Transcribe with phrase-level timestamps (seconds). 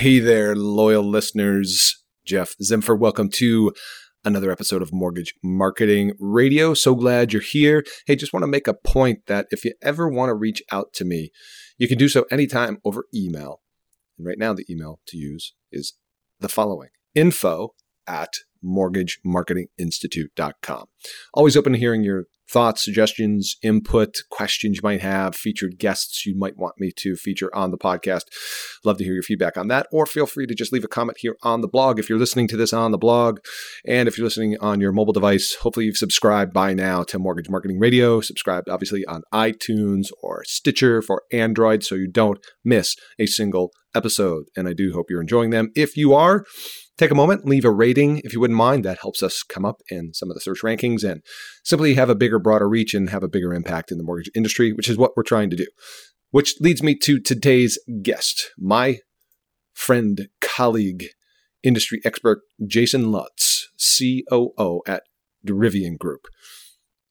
[0.00, 2.02] Hey there, loyal listeners.
[2.24, 2.98] Jeff Zimfer.
[2.98, 3.70] Welcome to
[4.24, 6.72] another episode of Mortgage Marketing Radio.
[6.72, 7.84] So glad you're here.
[8.06, 10.94] Hey, just want to make a point that if you ever want to reach out
[10.94, 11.32] to me,
[11.76, 13.60] you can do so anytime over email.
[14.16, 15.92] And right now, the email to use is
[16.38, 17.74] the following info
[18.06, 20.86] at mortgagemarketinginstitute.com.
[21.34, 26.36] Always open to hearing your thoughts, suggestions, input, questions you might have, featured guests you
[26.36, 28.24] might want me to feature on the podcast.
[28.84, 31.18] Love to hear your feedback on that, or feel free to just leave a comment
[31.20, 33.40] here on the blog if you're listening to this on the blog.
[33.86, 37.48] And if you're listening on your mobile device, hopefully you've subscribed by now to Mortgage
[37.48, 43.26] Marketing Radio, subscribed obviously on iTunes or Stitcher for Android so you don't miss a
[43.26, 44.46] single episode.
[44.56, 45.70] And I do hope you're enjoying them.
[45.74, 46.44] If you are,
[46.98, 48.84] take a moment, leave a rating if you wouldn't mind.
[48.84, 51.22] That helps us come up in some of the search rankings and
[51.64, 54.72] simply have a bigger, broader reach and have a bigger impact in the mortgage industry,
[54.72, 55.66] which is what we're trying to do.
[56.30, 58.98] Which leads me to today's guest, my
[59.72, 61.06] friend, colleague,
[61.62, 63.68] industry expert, Jason Lutz,
[63.98, 65.02] COO at
[65.46, 66.26] Derivian Group.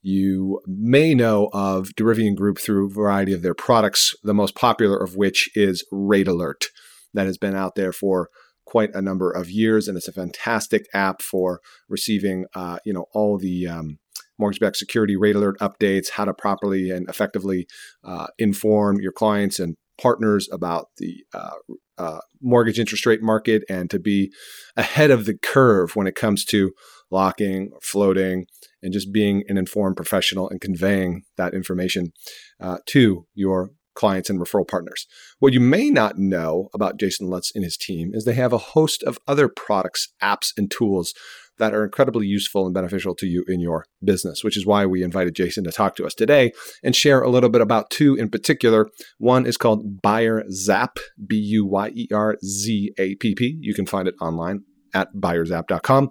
[0.02, 4.98] You may know of Derivian Group through a variety of their products, the most popular
[4.98, 6.66] of which is Rate Alert,
[7.14, 8.30] that has been out there for
[8.66, 13.06] quite a number of years, and it's a fantastic app for receiving, uh, you know,
[13.14, 13.98] all the um,
[14.38, 17.68] mortgage-backed security rate alert updates, how to properly and effectively
[18.04, 21.56] uh, inform your clients and partners about the uh,
[21.98, 24.32] uh, mortgage interest rate market, and to be
[24.78, 26.72] ahead of the curve when it comes to
[27.12, 28.46] locking, floating,
[28.82, 32.12] and just being an informed professional and conveying that information
[32.60, 35.06] uh, to your clients and referral partners.
[35.40, 38.58] What you may not know about Jason Lutz and his team is they have a
[38.58, 41.14] host of other products, apps, and tools
[41.58, 45.04] that are incredibly useful and beneficial to you in your business, which is why we
[45.04, 48.30] invited Jason to talk to us today and share a little bit about two in
[48.30, 48.88] particular.
[49.18, 53.58] One is called Buyer Zapp, B U Y E R Z A P P.
[53.60, 56.10] You can find it online at buyerzapp.com.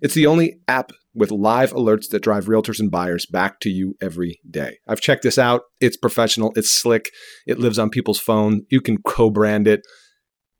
[0.00, 3.96] It's the only app with live alerts that drive realtors and buyers back to you
[4.00, 4.78] every day.
[4.86, 5.62] I've checked this out.
[5.80, 7.10] It's professional, it's slick,
[7.46, 8.62] it lives on people's phone.
[8.70, 9.82] You can co brand it.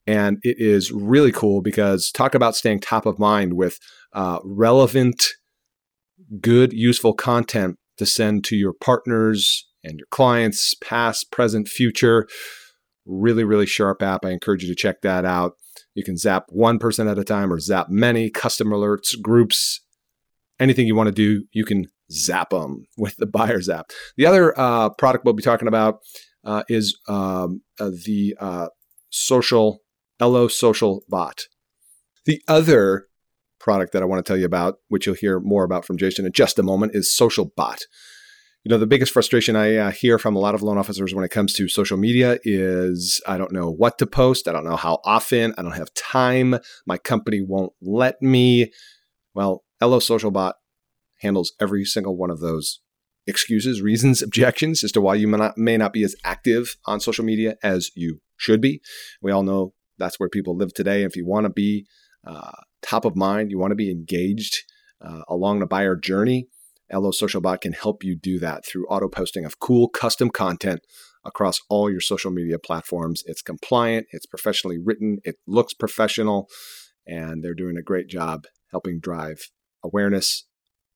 [0.06, 3.78] And it is really cool because talk about staying top of mind with
[4.12, 5.24] uh, relevant,
[6.40, 12.26] good, useful content to send to your partners and your clients, past, present, future.
[13.06, 14.24] Really, really sharp app.
[14.24, 15.52] I encourage you to check that out.
[15.94, 19.80] You can zap one person at a time or zap many, custom alerts, groups,
[20.60, 23.90] anything you want to do, you can zap them with the Buyer Zapp.
[24.16, 26.00] The other uh, product we'll be talking about
[26.44, 28.68] uh, is um, uh, the uh,
[29.10, 29.80] social
[30.20, 31.42] LO Social Bot.
[32.26, 33.06] The other
[33.58, 36.26] product that I want to tell you about, which you'll hear more about from Jason
[36.26, 37.80] in just a moment, is Social Bot.
[38.62, 41.24] You know, the biggest frustration I uh, hear from a lot of loan officers when
[41.24, 44.46] it comes to social media is I don't know what to post.
[44.46, 45.54] I don't know how often.
[45.56, 46.56] I don't have time.
[46.86, 48.70] My company won't let me.
[49.32, 50.56] Well, LO Social Bot
[51.20, 52.80] handles every single one of those
[53.26, 57.00] excuses, reasons, objections as to why you may not, may not be as active on
[57.00, 58.82] social media as you should be.
[59.22, 61.02] We all know that's where people live today.
[61.02, 61.86] If you want to be
[62.26, 62.52] uh,
[62.82, 64.64] top of mind, you want to be engaged
[65.00, 66.48] uh, along the buyer journey,
[66.92, 70.80] LO Social Bot can help you do that through auto posting of cool custom content
[71.24, 73.22] across all your social media platforms.
[73.26, 76.48] It's compliant, it's professionally written, it looks professional,
[77.06, 79.50] and they're doing a great job helping drive
[79.82, 80.44] awareness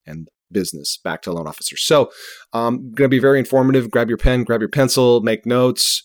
[0.06, 1.82] and business back to loan officers.
[1.82, 2.10] So,
[2.52, 3.90] um, going to be very informative.
[3.90, 6.02] Grab your pen, grab your pencil, make notes.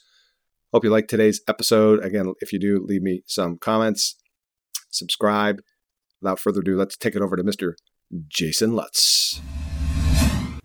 [0.73, 2.03] Hope you like today's episode.
[2.03, 4.15] Again, if you do, leave me some comments,
[4.91, 5.61] subscribe.
[6.21, 7.73] Without further ado, let's take it over to Mr.
[8.27, 9.41] Jason Lutz.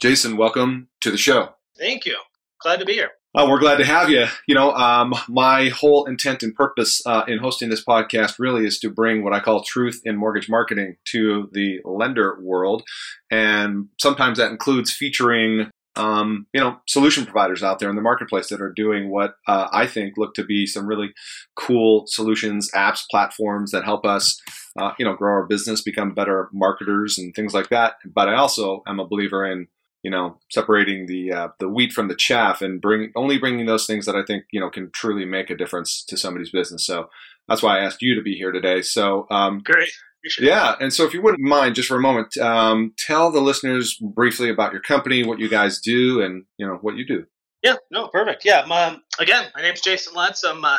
[0.05, 1.55] Jason, welcome to the show.
[1.79, 2.19] Thank you.
[2.61, 3.13] Glad to be here.
[3.35, 4.27] Oh, we're glad to have you.
[4.47, 8.79] You know, um, my whole intent and purpose uh, in hosting this podcast really is
[8.81, 12.83] to bring what I call truth in mortgage marketing to the lender world,
[13.31, 18.51] and sometimes that includes featuring, um, you know, solution providers out there in the marketplace
[18.51, 21.15] that are doing what uh, I think look to be some really
[21.57, 24.39] cool solutions, apps, platforms that help us,
[24.79, 27.95] uh, you know, grow our business, become better marketers, and things like that.
[28.05, 29.69] But I also am a believer in
[30.05, 33.87] you know, separating the uh, the wheat from the chaff and bring only bringing those
[33.87, 36.87] things that I think you know can truly make a difference to somebody's business.
[36.87, 37.09] So
[37.49, 38.83] that's why I asked you to be here today.
[38.83, 39.91] So um, great.
[40.39, 43.99] Yeah, and so if you wouldn't mind, just for a moment, um, tell the listeners
[44.01, 47.25] briefly about your company, what you guys do, and you know what you do.
[47.63, 48.45] Yeah, no, perfect.
[48.45, 50.43] Yeah, my, again, my name's Jason Lutz.
[50.45, 50.79] I'm uh,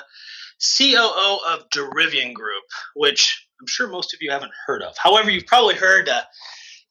[0.78, 2.64] COO of Derivian Group,
[2.96, 4.96] which I'm sure most of you haven't heard of.
[4.98, 6.22] However, you've probably heard uh,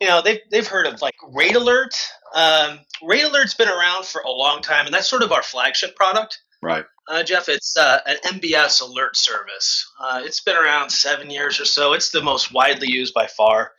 [0.00, 1.94] you know they've they've heard of like Rate Alert.
[2.34, 5.94] Um, Rate Alert's been around for a long time, and that's sort of our flagship
[5.96, 6.38] product.
[6.62, 6.84] Right.
[7.08, 9.86] Uh, Jeff, it's uh, an MBS alert service.
[10.00, 11.92] Uh, it's been around seven years or so.
[11.92, 13.72] It's the most widely used by far,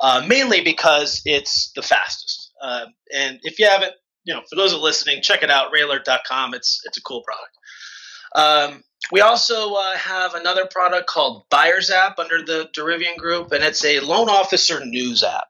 [0.00, 2.52] uh, mainly because it's the fastest.
[2.60, 3.92] Uh, and if you haven't,
[4.24, 6.54] you know, for those of listening, check it out, ratealert.com.
[6.54, 7.56] It's it's a cool product.
[8.34, 8.82] Um,
[9.12, 13.84] we also uh, have another product called Buyer Zapp under the Derivian Group, and it's
[13.84, 15.48] a loan officer news app.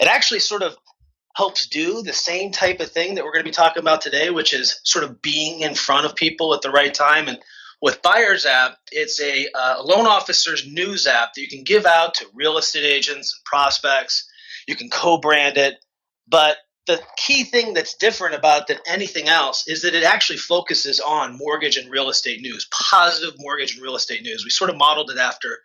[0.00, 0.76] It actually sort of
[1.36, 4.30] helps do the same type of thing that we're going to be talking about today,
[4.30, 7.28] which is sort of being in front of people at the right time.
[7.28, 7.38] And
[7.82, 12.14] with Buyer Zapp, it's a uh, loan officer's news app that you can give out
[12.14, 14.28] to real estate agents and prospects.
[14.66, 15.74] You can co brand it,
[16.26, 21.00] but the key thing that's different about than anything else is that it actually focuses
[21.00, 24.44] on mortgage and real estate news, positive mortgage and real estate news.
[24.44, 25.60] We sort of modeled it after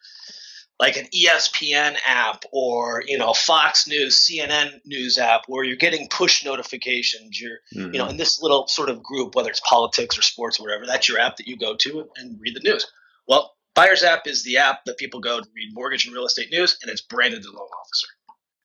[0.80, 6.08] like an ESPN app or you know Fox News, CNN news app where you're getting
[6.08, 7.40] push notifications.
[7.40, 7.94] You're mm-hmm.
[7.94, 8.12] you know mm-hmm.
[8.12, 11.20] in this little sort of group, whether it's politics or sports or whatever, that's your
[11.20, 12.88] app that you go to and read the news.
[13.28, 16.52] Well, Buyer Zapp is the app that people go to read mortgage and real estate
[16.52, 18.08] news, and it's branded to the loan officer.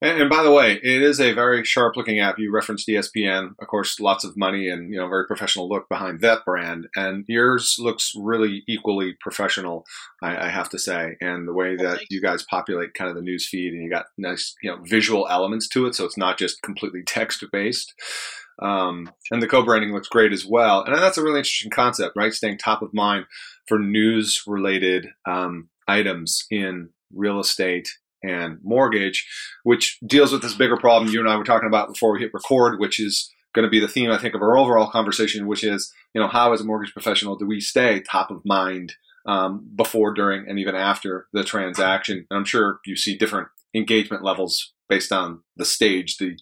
[0.05, 2.39] And, and, by the way, it is a very sharp looking app.
[2.39, 6.21] You referenced ESPN, of course, lots of money and you know very professional look behind
[6.21, 6.89] that brand.
[6.95, 9.87] And yours looks really equally professional,
[10.23, 11.17] I, I have to say.
[11.23, 14.05] And the way that you guys populate kind of the news feed, and you got
[14.19, 17.95] nice you know visual elements to it, so it's not just completely text based.
[18.61, 20.85] Um, and the co-branding looks great as well.
[20.85, 22.33] And that's a really interesting concept, right?
[22.33, 23.25] Staying top of mind
[23.67, 27.89] for news related um, items in real estate
[28.25, 29.27] and mortgage,
[29.63, 32.35] which deals with this bigger problem you and I were talking about before we hit
[32.35, 35.65] record, which is going to be the theme, I think, of our overall conversation, which
[35.65, 38.95] is, you know, how as a mortgage professional do we stay top of mind
[39.27, 42.27] um, before, during, and even after the transaction?
[42.31, 46.37] And I'm sure you see different engagement levels based on the stage the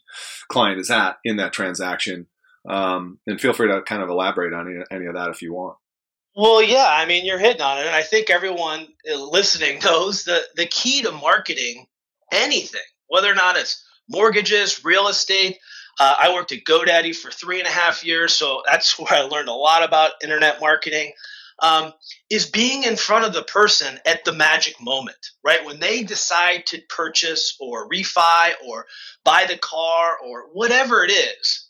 [0.49, 2.27] client is at in that transaction.
[2.69, 5.53] Um, and feel free to kind of elaborate on any, any of that if you
[5.53, 5.77] want.
[6.35, 7.87] Well, yeah, I mean, you're hitting on it.
[7.87, 11.87] And I think everyone listening knows that the key to marketing
[12.31, 15.59] anything, whether or not it's mortgages, real estate.
[16.01, 19.23] Uh, I worked at GoDaddy for three and a half years, so that's where I
[19.23, 21.13] learned a lot about internet marketing.
[21.59, 21.93] Um,
[22.29, 25.65] is being in front of the person at the magic moment, right?
[25.65, 28.87] When they decide to purchase or refi or
[29.23, 31.69] buy the car or whatever it is,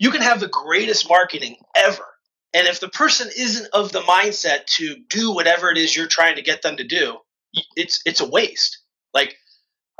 [0.00, 2.04] you can have the greatest marketing ever
[2.54, 6.36] and if the person isn't of the mindset to do whatever it is you're trying
[6.36, 7.18] to get them to do,
[7.76, 8.78] it's it's a waste.
[9.14, 9.36] Like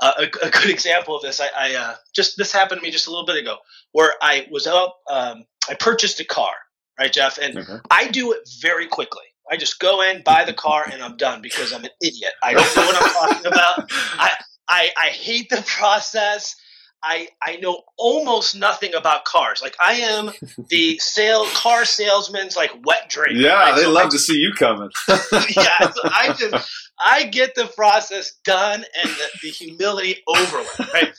[0.01, 2.91] uh, a, a, good example of this, I, I uh, just this happened to me
[2.91, 3.57] just a little bit ago,
[3.93, 6.53] where I was up, um, I purchased a car,
[6.99, 7.77] right, Jeff, and mm-hmm.
[7.91, 9.25] I do it very quickly.
[9.51, 12.33] I just go in, buy the car, and I'm done because I'm an idiot.
[12.43, 13.87] I don't know what I'm talking about.
[13.91, 14.31] I,
[14.69, 16.55] I I hate the process.
[17.03, 19.63] I I know almost nothing about cars.
[19.63, 20.31] Like I am
[20.69, 23.37] the sale car salesman's like wet dream.
[23.37, 23.77] Yeah, right?
[23.77, 24.91] they so love I, to see you coming.
[25.09, 30.93] yeah, so I just I get the process done and the, the humility over with.
[30.93, 31.13] Right.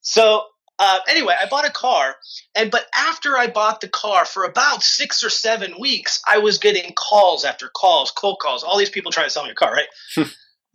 [0.00, 0.42] So
[0.78, 2.16] uh, anyway, I bought a car,
[2.56, 6.58] and but after I bought the car, for about six or seven weeks, I was
[6.58, 9.72] getting calls after calls, cold calls, all these people trying to sell me a car.
[9.72, 10.26] Right.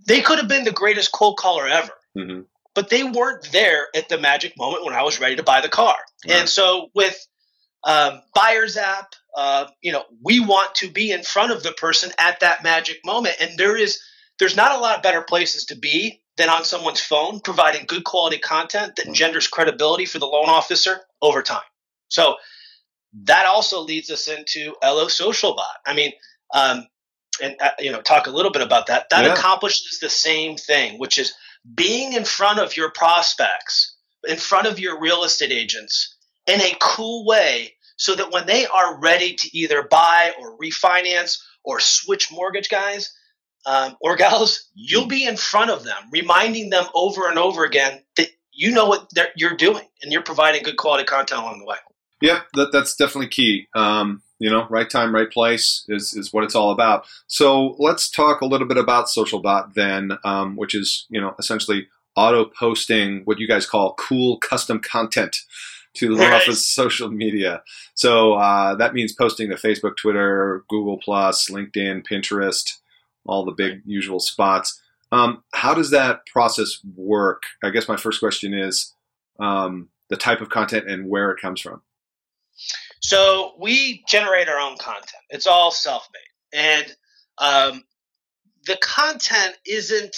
[0.08, 1.92] they could have been the greatest cold caller ever.
[2.18, 2.42] Mm-hmm
[2.77, 5.67] but they weren't there at the magic moment when I was ready to buy the
[5.67, 5.96] car.
[6.27, 6.38] Right.
[6.38, 7.17] And so with
[7.84, 12.12] um, Buyer Zapp, uh, you know, we want to be in front of the person
[12.19, 13.38] at that magic moment.
[13.41, 14.00] And there is,
[14.38, 18.03] there's not a lot of better places to be than on someone's phone, providing good
[18.03, 21.65] quality content that engenders credibility for the loan officer over time.
[22.10, 22.36] So
[23.24, 25.77] that also leads us into LO Social Bot.
[25.84, 26.12] I mean,
[26.53, 26.86] um,
[27.41, 29.10] and uh, you know, talk a little bit about that.
[29.10, 29.34] That yeah.
[29.34, 31.34] accomplishes the same thing, which is
[31.75, 33.95] being in front of your prospects,
[34.27, 38.65] in front of your real estate agents in a cool way so that when they
[38.65, 43.13] are ready to either buy or refinance or switch mortgage guys
[43.65, 48.01] um, or gals, you'll be in front of them, reminding them over and over again
[48.15, 51.77] that you know what you're doing and you're providing good quality content along the way.
[52.21, 53.67] Yeah, that, that's definitely key.
[53.75, 57.06] Um, you know, right time, right place is, is what it's all about.
[57.27, 61.88] So let's talk a little bit about SocialBot then, um, which is, you know, essentially
[62.15, 65.38] auto posting what you guys call cool custom content
[65.96, 66.41] to the right.
[66.41, 67.63] office social media.
[67.96, 72.77] So uh, that means posting to Facebook, Twitter, Google Plus, LinkedIn, Pinterest,
[73.25, 74.79] all the big usual spots.
[75.12, 77.44] Um, how does that process work?
[77.63, 78.94] I guess my first question is
[79.39, 81.82] um, the type of content and where it comes from.
[83.01, 85.24] So we generate our own content.
[85.30, 86.96] It's all self-made, and
[87.38, 87.84] um,
[88.66, 90.16] the content isn't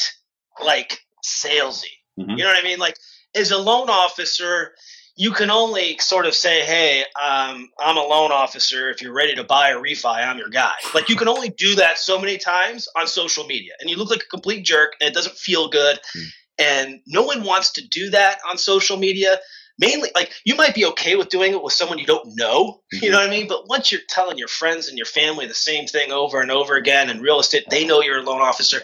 [0.63, 1.85] like salesy.
[2.19, 2.31] Mm-hmm.
[2.31, 2.79] You know what I mean?
[2.79, 2.97] Like
[3.35, 4.73] as a loan officer,
[5.15, 8.89] you can only sort of say, "Hey, um, I'm a loan officer.
[8.89, 11.75] If you're ready to buy a refi, I'm your guy." Like you can only do
[11.75, 15.09] that so many times on social media, and you look like a complete jerk, and
[15.09, 15.99] it doesn't feel good.
[16.15, 16.25] Mm.
[16.59, 19.39] And no one wants to do that on social media
[19.79, 23.03] mainly like you might be okay with doing it with someone you don't know mm-hmm.
[23.03, 23.47] you know what i mean?
[23.47, 26.75] But once you're telling your friends and your family the same thing over and over
[26.75, 28.81] again in real estate they know you're a loan officer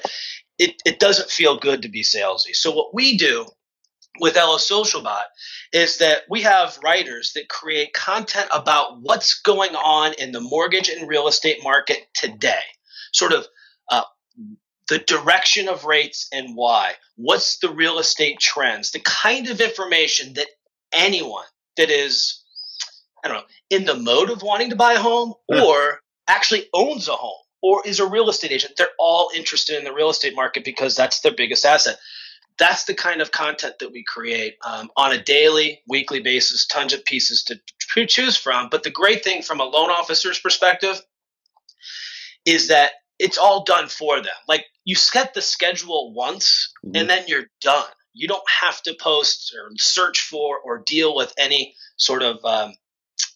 [0.57, 2.53] it, it doesn't feel good to be salesy.
[2.53, 3.45] So what we do
[4.19, 5.23] with LO SocialBot
[5.73, 10.89] is that we have writers that create content about what's going on in the mortgage
[10.89, 12.61] and real estate market today.
[13.13, 13.45] Sort of
[13.91, 14.03] uh,
[14.87, 16.93] the direction of rates and why.
[17.17, 18.91] What's the real estate trends?
[18.91, 20.47] The kind of information that
[20.95, 21.45] anyone
[21.77, 22.43] that is,
[23.23, 27.07] I don't know, in the mode of wanting to buy a home or actually owns
[27.07, 28.73] a home or is a real estate agent.
[28.77, 31.97] They're all interested in the real estate market because that's their biggest asset.
[32.57, 36.93] That's the kind of content that we create um, on a daily, weekly basis, tons
[36.93, 38.69] of pieces to choose from.
[38.69, 41.01] But the great thing from a loan officer's perspective
[42.45, 44.33] is that it's all done for them.
[44.47, 46.95] Like you set the schedule once mm-hmm.
[46.95, 51.33] and then you're done you don't have to post or search for or deal with
[51.37, 52.73] any sort of um,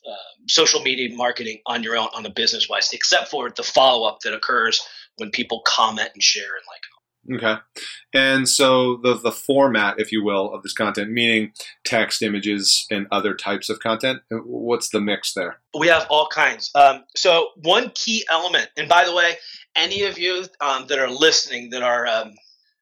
[0.07, 0.15] uh,
[0.47, 4.19] social media marketing on your own on a business wise, except for the follow up
[4.21, 4.81] that occurs
[5.17, 6.81] when people comment and share and like.
[7.31, 7.55] Okay,
[8.13, 11.51] and so the the format, if you will, of this content, meaning
[11.83, 14.21] text, images, and other types of content.
[14.31, 15.59] What's the mix there?
[15.77, 16.71] We have all kinds.
[16.73, 19.35] Um, so one key element, and by the way,
[19.75, 22.31] any of you um, that are listening that are um,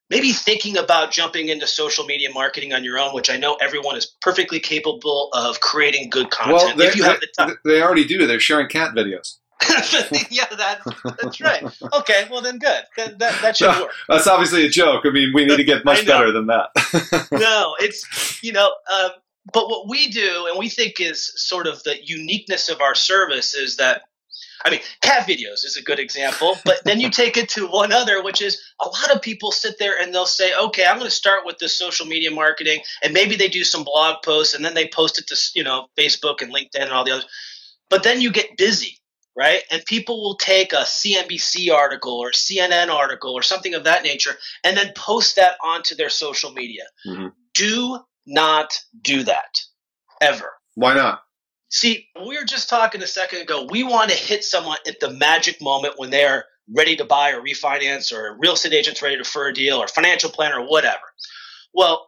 [0.09, 3.95] maybe thinking about jumping into social media marketing on your own, which I know everyone
[3.95, 7.57] is perfectly capable of creating good content well, if you they, have the time.
[7.65, 8.25] They already do.
[8.27, 9.37] They're sharing cat videos.
[10.29, 10.81] yeah, that,
[11.19, 11.63] that's right.
[11.93, 12.83] Okay, well then, good.
[12.95, 13.91] That, that, that should no, work.
[14.07, 15.03] That's obviously a joke.
[15.05, 17.27] I mean, we need to get much better than that.
[17.31, 19.11] no, it's you know, um,
[19.51, 23.55] but what we do, and we think is sort of the uniqueness of our service,
[23.55, 24.03] is that
[24.65, 27.91] I mean, cat videos is a good example, but then you take it to one
[27.91, 31.09] other, which is a lot of people sit there and they'll say, okay, I'm going
[31.09, 34.65] to start with this social media marketing, and maybe they do some blog posts and
[34.65, 37.27] then they post it to, you know, Facebook and LinkedIn and all the others.
[37.89, 38.99] But then you get busy,
[39.35, 39.63] right?
[39.71, 44.35] And people will take a CNBC article or CNN article or something of that nature
[44.63, 46.83] and then post that onto their social media.
[47.05, 47.27] Mm-hmm.
[47.53, 49.59] Do not do that
[50.21, 50.51] ever.
[50.75, 51.21] Why not?
[51.69, 53.67] See, we were just talking a second ago.
[53.69, 57.41] We want to hit someone at the magic moment when they're ready to buy or
[57.41, 60.69] refinance, or a real estate agent's ready to for a deal, or financial planner, or
[60.69, 60.99] whatever.
[61.73, 62.07] Well,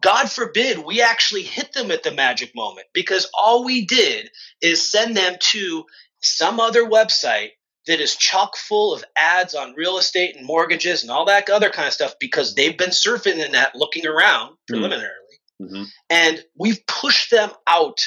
[0.00, 4.30] God forbid we actually hit them at the magic moment because all we did
[4.60, 5.84] is send them to
[6.20, 7.50] some other website
[7.86, 11.70] that is chock full of ads on real estate and mortgages and all that other
[11.70, 14.74] kind of stuff because they've been surfing the net looking around mm-hmm.
[14.74, 15.16] preliminarily.
[15.60, 15.82] Mm-hmm.
[16.10, 18.00] And we've pushed them out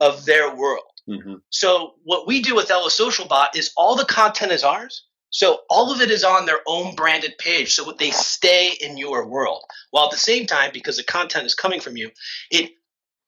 [0.00, 0.84] of their world.
[1.08, 1.34] Mm-hmm.
[1.50, 5.04] So what we do with LO Social Bot is all the content is ours.
[5.30, 9.26] So all of it is on their own branded page, so they stay in your
[9.26, 9.62] world.
[9.90, 12.10] While at the same time, because the content is coming from you,
[12.50, 12.70] it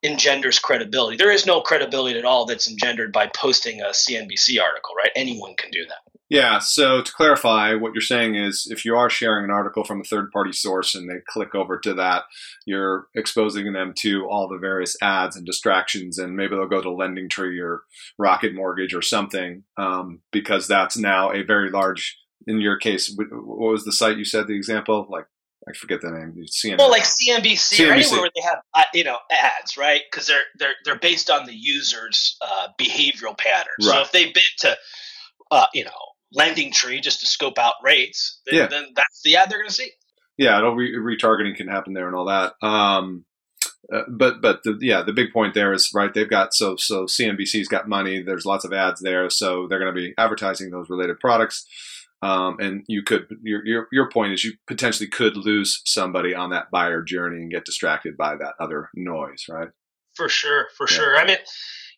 [0.02, 1.16] engenders credibility.
[1.16, 5.10] There is no credibility at all that's engendered by posting a CNBC article, right?
[5.14, 6.19] Anyone can do that.
[6.30, 6.60] Yeah.
[6.60, 10.04] So to clarify, what you're saying is if you are sharing an article from a
[10.04, 12.22] third party source and they click over to that,
[12.64, 16.90] you're exposing them to all the various ads and distractions, and maybe they'll go to
[16.90, 17.82] Lending Tree or
[18.16, 22.16] Rocket Mortgage or something um, because that's now a very large.
[22.46, 25.06] In your case, what was the site you said the example?
[25.10, 25.26] Like
[25.68, 26.42] I forget the name.
[26.46, 26.78] CNN.
[26.78, 30.00] Well, like CNBC, CNBC, or anywhere where they have uh, you know ads, right?
[30.10, 33.86] Because they're they're they're based on the user's uh, behavioral patterns.
[33.86, 33.92] Right.
[33.92, 34.76] So if they've been to
[35.50, 35.90] uh, you know
[36.32, 38.66] lending tree just to scope out rates, then, yeah.
[38.66, 39.90] then that's the ad they're going to see.
[40.38, 42.54] Yeah, it'll re- retargeting can happen there and all that.
[42.66, 43.24] Um,
[43.92, 46.12] uh, but but the, yeah, the big point there is right.
[46.14, 48.22] They've got so so CNBC's got money.
[48.22, 51.66] There's lots of ads there, so they're going to be advertising those related products.
[52.22, 56.50] Um, and you could your, your your point is you potentially could lose somebody on
[56.50, 59.68] that buyer journey and get distracted by that other noise, right?
[60.14, 60.96] For sure, for yeah.
[60.96, 61.16] sure.
[61.16, 61.38] I mean,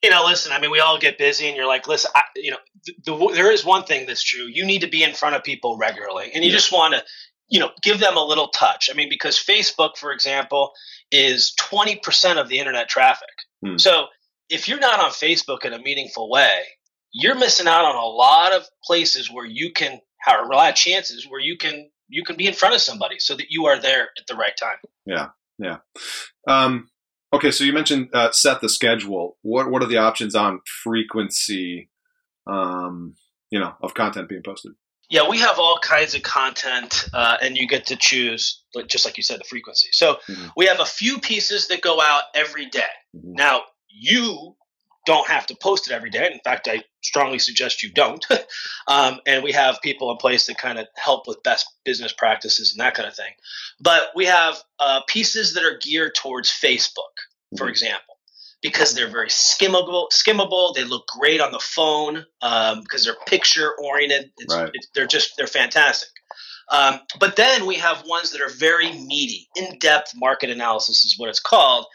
[0.03, 2.51] you know, listen, I mean, we all get busy, and you're like, listen, I, you
[2.51, 4.47] know, the, the, there is one thing that's true.
[4.47, 6.57] You need to be in front of people regularly, and you yeah.
[6.57, 7.05] just want to,
[7.49, 8.89] you know, give them a little touch.
[8.91, 10.73] I mean, because Facebook, for example,
[11.13, 13.29] is 20% of the internet traffic.
[13.65, 13.77] Hmm.
[13.77, 14.07] So
[14.49, 16.63] if you're not on Facebook in a meaningful way,
[17.13, 20.75] you're missing out on a lot of places where you can have a lot of
[20.75, 23.79] chances where you can you can be in front of somebody so that you are
[23.79, 24.77] there at the right time.
[25.07, 25.29] Yeah,
[25.59, 25.79] yeah.
[26.47, 26.89] Um,
[27.33, 29.39] Okay, so you mentioned uh, set the schedule.
[29.43, 31.91] What what are the options on frequency,
[32.47, 33.15] um,
[33.51, 34.73] you know, of content being posted?
[35.09, 39.19] Yeah, we have all kinds of content, uh, and you get to choose, just like
[39.19, 39.89] you said, the frequency.
[39.93, 40.47] So mm-hmm.
[40.57, 42.81] we have a few pieces that go out every day.
[43.15, 43.33] Mm-hmm.
[43.35, 44.57] Now you
[45.07, 46.31] don't have to post it every day.
[46.33, 48.25] In fact, I strongly suggest you don't.
[48.89, 52.73] um, and we have people in place that kind of help with best business practices
[52.73, 53.33] and that kind of thing.
[53.81, 56.93] But we have uh, pieces that are geared towards Facebook,
[57.57, 57.71] for mm-hmm.
[57.71, 58.15] example,
[58.63, 60.11] because they're very skimmable.
[60.13, 60.75] Skimmable.
[60.75, 64.31] They look great on the phone um, because they're picture oriented.
[64.49, 64.71] Right.
[64.95, 66.09] they're just they're fantastic.
[66.69, 71.19] Um, but then we have ones that are very meaty, in depth market analysis is
[71.19, 71.87] what it's called.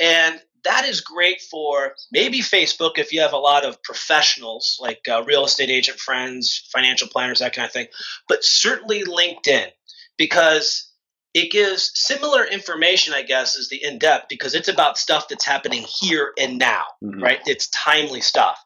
[0.00, 5.00] And that is great for maybe Facebook if you have a lot of professionals like
[5.10, 7.86] uh, real estate agent friends, financial planners, that kind of thing,
[8.28, 9.68] but certainly LinkedIn
[10.16, 10.90] because
[11.34, 15.44] it gives similar information, I guess, as the in depth because it's about stuff that's
[15.44, 17.22] happening here and now, mm-hmm.
[17.22, 17.40] right?
[17.46, 18.58] It's timely stuff.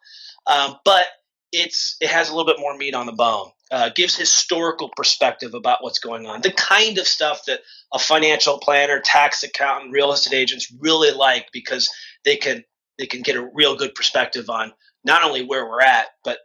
[0.46, 1.07] Um, but
[1.51, 3.51] it's it has a little bit more meat on the bone.
[3.70, 6.40] Uh, gives historical perspective about what's going on.
[6.40, 7.61] The kind of stuff that
[7.92, 11.90] a financial planner, tax accountant, real estate agents really like because
[12.24, 12.64] they can
[12.98, 14.72] they can get a real good perspective on
[15.04, 16.38] not only where we're at, but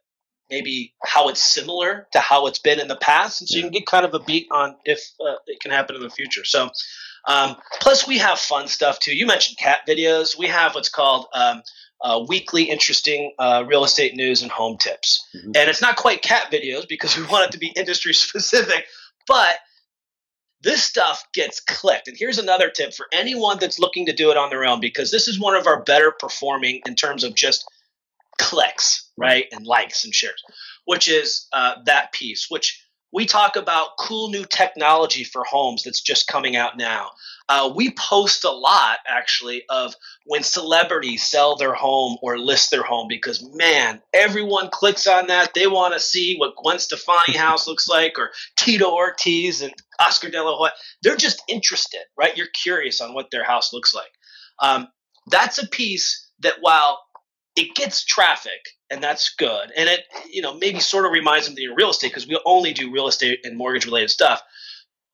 [0.49, 3.71] maybe how it's similar to how it's been in the past, and so you can
[3.71, 6.43] get kind of a beat on if uh, it can happen in the future.
[6.43, 6.69] So.
[7.25, 9.15] Um, plus, we have fun stuff too.
[9.15, 10.37] You mentioned cat videos.
[10.37, 11.61] We have what's called um,
[12.03, 15.27] uh, weekly interesting uh, real estate news and home tips.
[15.35, 15.51] Mm-hmm.
[15.55, 18.85] And it's not quite cat videos because we want it to be industry specific,
[19.27, 19.55] but
[20.61, 22.07] this stuff gets clicked.
[22.07, 25.11] And here's another tip for anyone that's looking to do it on their own because
[25.11, 27.65] this is one of our better performing in terms of just
[28.39, 29.45] clicks, right?
[29.51, 30.41] And likes and shares,
[30.85, 32.82] which is uh, that piece, which
[33.13, 37.11] we talk about cool new technology for homes that's just coming out now.
[37.47, 39.93] Uh, we post a lot actually of
[40.25, 45.53] when celebrities sell their home or list their home because man, everyone clicks on that.
[45.53, 50.29] They want to see what Gwen Stefani house looks like or Tito Ortiz and Oscar
[50.29, 50.71] De La Hoya.
[51.03, 52.35] They're just interested, right?
[52.35, 54.11] You're curious on what their house looks like.
[54.59, 54.87] Um,
[55.27, 56.99] that's a piece that while
[57.55, 60.01] it gets traffic and that's good and it
[60.31, 62.91] you know maybe sort of reminds them that you're real estate because we only do
[62.91, 64.41] real estate and mortgage related stuff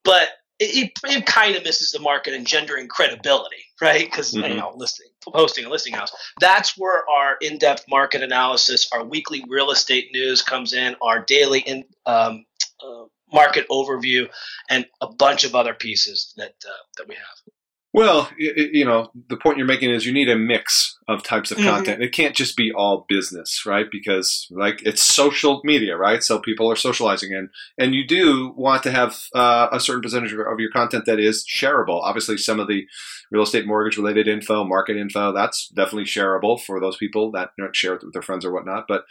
[0.04, 4.06] but it, it, kind of misses the market and engendering credibility, right?
[4.06, 4.52] Because mm-hmm.
[4.52, 6.12] you know, listing, posting a listing house.
[6.40, 11.62] That's where our in-depth market analysis, our weekly real estate news comes in, our daily
[11.62, 12.46] in, um,
[12.86, 14.28] uh, market overview,
[14.70, 17.54] and a bunch of other pieces that uh, that we have.
[17.92, 21.58] Well, you know, the point you're making is you need a mix of types of
[21.58, 21.70] mm-hmm.
[21.70, 22.04] content.
[22.04, 23.88] It can't just be all business, right?
[23.92, 26.22] Because like it's social media, right?
[26.22, 27.50] So people are socializing and
[27.80, 31.44] and you do want to have uh, a certain percentage of your content that is
[31.52, 32.04] shareable.
[32.04, 32.86] Obviously, some of the
[33.32, 37.64] real estate mortgage related info, market info, that's definitely shareable for those people that you
[37.64, 38.86] know, share it with their friends or whatnot.
[38.88, 39.06] But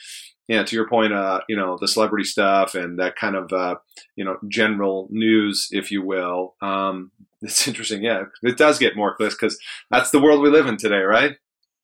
[0.46, 3.76] yeah, to your point, uh, you know, the celebrity stuff and that kind of, uh,
[4.16, 6.54] you know, general news, if you will.
[6.62, 7.10] Um,
[7.42, 8.02] it's interesting.
[8.02, 9.58] Yeah, it does get more clicks because
[9.90, 11.36] that's the world we live in today, right?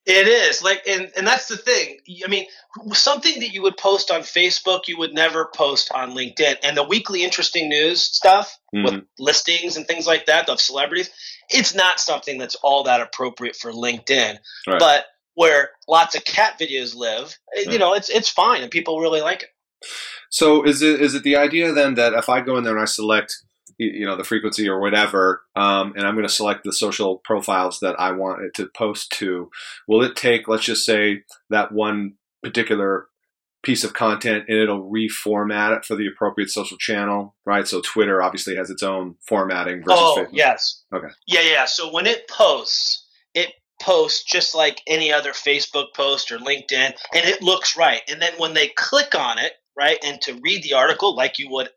[0.06, 1.98] It is like, and and that's the thing.
[2.22, 2.44] I mean,
[2.92, 6.56] something that you would post on Facebook, you would never post on LinkedIn.
[6.62, 8.84] And the weekly interesting news stuff mm-hmm.
[8.84, 11.08] with listings and things like that of celebrities,
[11.48, 14.36] it's not something that's all that appropriate for LinkedIn.
[14.66, 14.78] Right.
[14.78, 17.72] But where lots of cat videos live, right.
[17.72, 19.48] you know, it's it's fine and people really like it.
[20.28, 22.82] So is it is it the idea then that if I go in there and
[22.82, 23.42] I select
[23.78, 27.80] you know the frequency or whatever, um, and I'm going to select the social profiles
[27.80, 29.50] that I want it to post to,
[29.88, 33.08] will it take let's just say that one particular
[33.64, 37.66] piece of content and it'll reformat it for the appropriate social channel, right?
[37.66, 40.28] So Twitter obviously has its own formatting versus oh, Facebook.
[40.32, 40.82] yes.
[40.94, 41.08] Okay.
[41.26, 41.64] Yeah, yeah.
[41.64, 46.96] So when it posts, it posts just like any other Facebook post or LinkedIn, and
[47.12, 48.02] it looks right.
[48.08, 51.50] And then when they click on it, right, and to read the article like you
[51.50, 51.70] would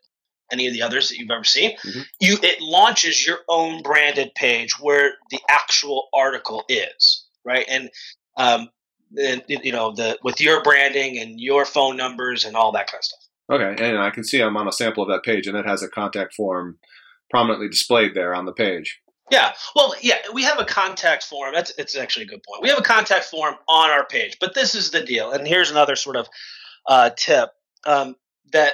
[0.52, 2.00] any of the others that you've ever seen, mm-hmm.
[2.20, 7.66] you it launches your own branded page where the actual article is, right?
[7.68, 7.90] And
[8.36, 8.68] um,
[9.16, 13.00] and, you know the with your branding and your phone numbers and all that kind
[13.00, 13.20] of stuff.
[13.50, 15.82] Okay, and I can see I'm on a sample of that page, and it has
[15.82, 16.78] a contact form
[17.30, 19.00] prominently displayed there on the page.
[19.30, 21.52] Yeah, well, yeah, we have a contact form.
[21.52, 22.62] That's it's actually a good point.
[22.62, 25.32] We have a contact form on our page, but this is the deal.
[25.32, 26.28] And here's another sort of
[26.86, 27.50] uh, tip
[27.84, 28.16] um,
[28.52, 28.72] that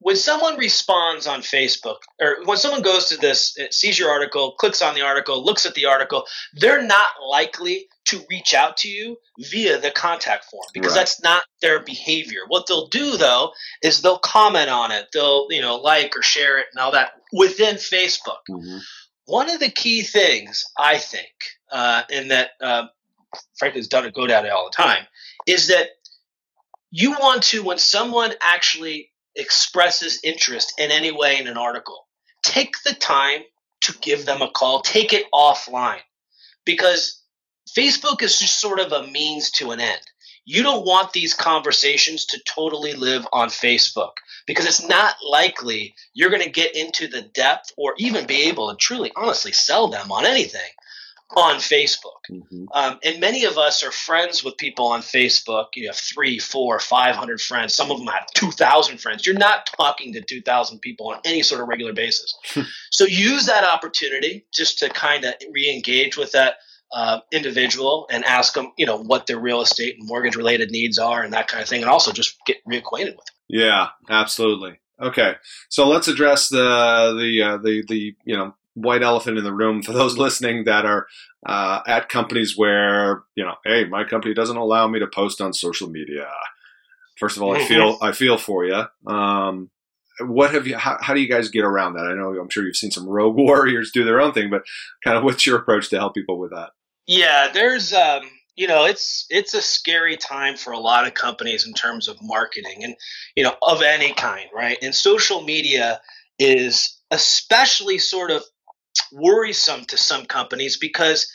[0.00, 4.80] when someone responds on Facebook or when someone goes to this, sees your article, clicks
[4.80, 9.18] on the article, looks at the article, they're not likely to reach out to you
[9.38, 11.00] via the contact form because right.
[11.00, 12.40] that's not their behavior.
[12.48, 16.58] What they'll do though is they'll comment on it, they'll you know like or share
[16.58, 18.40] it and all that within Facebook.
[18.48, 18.78] Mm-hmm.
[19.26, 21.30] One of the key things I think,
[21.70, 22.86] uh, and that uh,
[23.58, 25.04] frankly has done at GoDaddy all the time,
[25.46, 25.88] is that
[26.90, 32.06] you want to when someone actually expresses interest in any way in an article,
[32.42, 33.40] take the time
[33.82, 36.00] to give them a call, take it offline.
[36.64, 37.22] Because
[37.76, 40.00] Facebook is just sort of a means to an end.
[40.44, 44.12] You don't want these conversations to totally live on Facebook
[44.46, 48.70] because it's not likely you're going to get into the depth or even be able
[48.70, 50.70] to truly, honestly sell them on anything
[51.36, 52.20] on Facebook.
[52.30, 52.64] Mm-hmm.
[52.72, 55.66] Um, and many of us are friends with people on Facebook.
[55.74, 57.74] You have three, four, five hundred friends.
[57.74, 59.26] Some of them have two thousand friends.
[59.26, 62.34] You're not talking to two thousand people on any sort of regular basis.
[62.90, 66.54] so use that opportunity just to kind of re-engage with that
[66.92, 70.98] uh, individual and ask them, you know, what their real estate and mortgage related needs
[70.98, 73.36] are and that kind of thing, and also just get reacquainted with them.
[73.48, 74.80] Yeah, absolutely.
[75.00, 75.34] Okay,
[75.68, 79.82] so let's address the the uh, the the you know white elephant in the room
[79.82, 81.06] for those listening that are
[81.46, 85.52] uh, at companies where you know, hey, my company doesn't allow me to post on
[85.52, 86.28] social media.
[87.18, 88.84] First of all, I feel I feel for you.
[89.06, 89.70] Um,
[90.20, 90.76] what have you?
[90.76, 92.06] How, how, do you guys get around that?
[92.06, 94.62] I know I'm sure you've seen some rogue warriors do their own thing, but
[95.04, 96.70] kind of what's your approach to help people with that?
[97.06, 98.22] Yeah, there's um,
[98.56, 102.16] you know it's it's a scary time for a lot of companies in terms of
[102.22, 102.94] marketing and
[103.36, 104.78] you know of any kind, right?
[104.82, 106.00] And social media
[106.38, 108.42] is especially sort of
[109.12, 111.30] worrisome to some companies because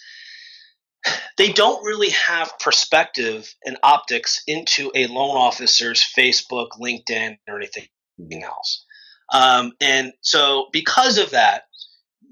[1.37, 8.43] they don't really have perspective and optics into a loan officer's Facebook, LinkedIn, or anything
[8.43, 8.85] else.
[9.33, 11.63] Um, and so, because of that,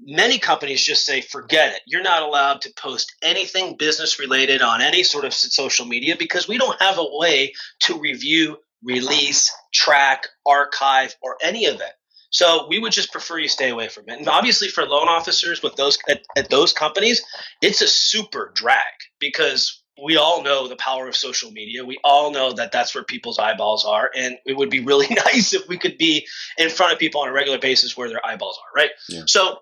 [0.06, 1.82] many companies just say, forget it.
[1.86, 6.48] You're not allowed to post anything business related on any sort of social media because
[6.48, 11.92] we don't have a way to review, release, track, archive, or any of it.
[12.34, 14.18] So we would just prefer you stay away from it.
[14.18, 17.22] And obviously, for loan officers with those at, at those companies,
[17.62, 18.82] it's a super drag
[19.20, 21.84] because we all know the power of social media.
[21.84, 25.54] We all know that that's where people's eyeballs are, and it would be really nice
[25.54, 26.26] if we could be
[26.58, 28.82] in front of people on a regular basis where their eyeballs are.
[28.82, 28.90] Right.
[29.08, 29.22] Yeah.
[29.28, 29.58] So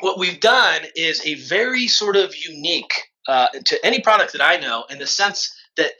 [0.00, 2.94] what we've done is a very sort of unique
[3.28, 5.92] uh, to any product that I know in the sense that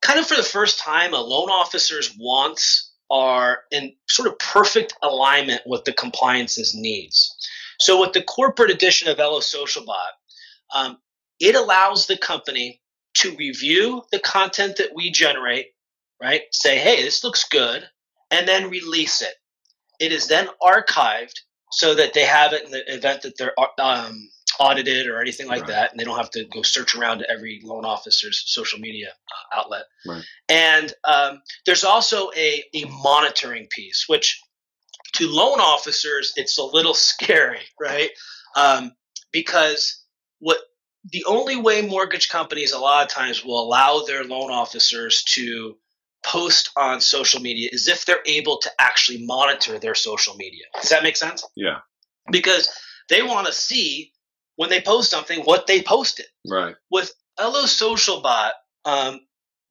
[0.00, 4.94] kind of for the first time, a loan officer's wants are in sort of perfect
[5.02, 7.36] alignment with the compliance's needs.
[7.78, 10.12] So, with the corporate edition of LO SocialBot,
[10.74, 10.98] um,
[11.38, 12.80] it allows the company
[13.18, 15.66] to review the content that we generate,
[16.20, 16.42] right?
[16.52, 17.84] Say, hey, this looks good,
[18.30, 19.34] and then release it.
[20.00, 21.34] It is then archived
[21.70, 25.62] so that they have it in the event that they're um, audited or anything like
[25.62, 25.68] right.
[25.68, 29.08] that, and they don't have to go search around to every loan officer's social media
[29.08, 29.84] uh, outlet.
[30.06, 30.24] Right.
[30.48, 34.40] And um, there's also a, a monitoring piece, which
[35.14, 38.10] to loan officers it's a little scary, right?
[38.56, 38.92] Um,
[39.32, 40.02] because
[40.38, 40.58] what
[41.10, 45.76] the only way mortgage companies a lot of times will allow their loan officers to
[46.24, 50.64] post on social media is if they're able to actually monitor their social media.
[50.80, 51.44] Does that make sense?
[51.56, 51.78] Yeah.
[52.30, 52.70] Because
[53.08, 54.12] they want to see
[54.56, 56.26] when they post something what they posted.
[56.46, 56.74] Right.
[56.90, 58.50] With LO SocialBot,
[58.84, 59.20] um,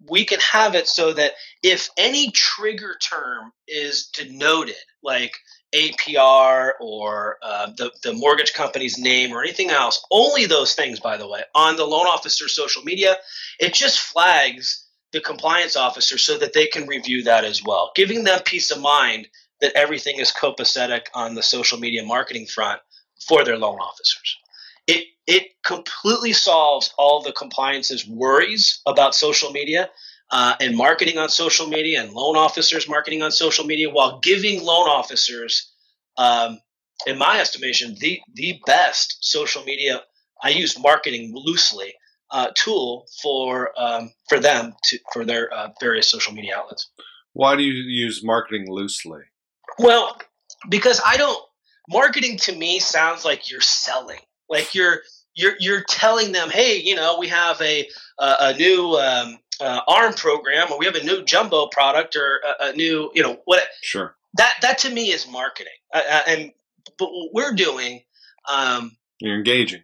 [0.10, 5.34] we can have it so that if any trigger term is denoted, like
[5.74, 11.18] APR or uh, the, the mortgage company's name or anything else, only those things, by
[11.18, 13.16] the way, on the loan officer's social media,
[13.60, 18.24] it just flags the compliance officer so that they can review that as well, giving
[18.24, 19.28] them peace of mind
[19.60, 22.82] that everything is copacetic on the social media marketing front
[23.28, 24.38] for their loan officers.
[24.88, 29.90] It it completely solves all the compliance's worries about social media
[30.32, 34.64] uh, and marketing on social media and loan officers marketing on social media while giving
[34.64, 35.72] loan officers,
[36.18, 36.60] um,
[37.06, 40.02] in my estimation, the the best social media.
[40.44, 41.94] I use marketing loosely
[42.32, 46.90] uh, tool for um, for them to for their uh, various social media outlets.
[47.34, 49.22] Why do you use marketing loosely?
[49.78, 50.18] Well,
[50.70, 51.44] because I don't.
[51.90, 54.20] Marketing to me sounds like you're selling,
[54.52, 55.02] like you're
[55.34, 57.88] you're you're telling them, hey, you know, we have a
[58.20, 62.42] a, a new um, uh, ARM program, or we have a new jumbo product, or
[62.60, 63.64] a, a new, you know, what?
[63.82, 64.16] Sure.
[64.36, 66.52] That that to me is marketing, uh, uh and
[67.00, 68.02] but what we're doing.
[68.50, 69.82] Um, you're engaging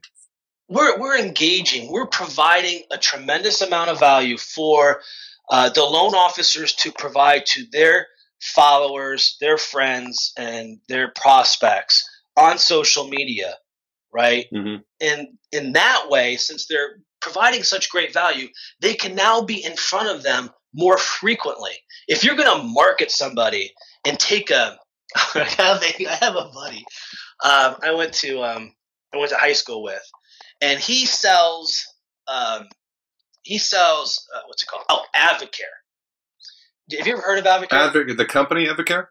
[0.69, 1.91] we're we're engaging.
[1.91, 5.01] We're providing a tremendous amount of value for
[5.49, 8.08] uh, the loan officers to provide to their
[8.41, 13.56] followers, their friends, and their prospects on social media,
[14.17, 14.45] right?
[14.53, 14.82] Mm-hmm.
[15.01, 18.47] And in that way, since they're providing such great value,
[18.82, 21.73] they can now be in front of them more frequently.
[22.08, 23.73] If you're going to market somebody
[24.06, 24.77] and take a,
[25.36, 26.84] I have a, I have a buddy
[27.43, 28.73] um, I went to um,
[29.13, 30.01] I went to high school with,
[30.62, 31.86] and he sells
[32.27, 32.67] um,
[33.43, 34.86] he sells uh, what's it called?
[34.89, 36.97] Oh, Advocare.
[36.97, 37.91] Have you ever heard of Advocare?
[37.91, 39.08] Advocare, the company Advocare.